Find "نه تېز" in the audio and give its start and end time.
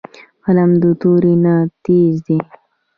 1.43-2.15